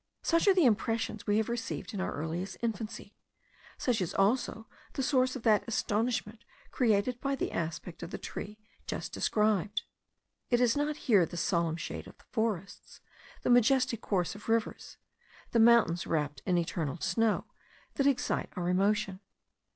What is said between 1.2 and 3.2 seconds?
we have received in our earliest infancy: